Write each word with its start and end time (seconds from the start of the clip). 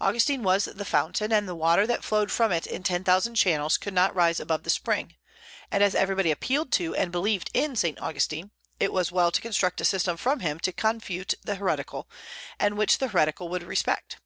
Augustine 0.00 0.44
was 0.44 0.66
the 0.66 0.84
fountain, 0.84 1.32
and 1.32 1.48
the 1.48 1.52
water 1.56 1.88
that 1.88 2.04
flowed 2.04 2.30
from 2.30 2.52
it 2.52 2.68
in 2.68 2.84
ten 2.84 3.02
thousand 3.02 3.34
channels 3.34 3.76
could 3.78 3.92
not 3.92 4.14
rise 4.14 4.38
above 4.38 4.62
the 4.62 4.70
spring; 4.70 5.16
and 5.72 5.82
as 5.82 5.92
everybody 5.92 6.30
appealed 6.30 6.70
to 6.70 6.94
and 6.94 7.10
believed 7.10 7.50
in 7.52 7.74
Saint 7.74 7.98
Augustine, 8.00 8.52
it 8.78 8.92
was 8.92 9.10
well 9.10 9.32
to 9.32 9.42
construct 9.42 9.80
a 9.80 9.84
system 9.84 10.16
from 10.16 10.38
him 10.38 10.60
to 10.60 10.70
confute 10.70 11.34
the 11.42 11.56
heretical, 11.56 12.08
and 12.60 12.78
which 12.78 12.98
the 12.98 13.08
heretical 13.08 13.48
would 13.48 13.64
respect. 13.64 14.18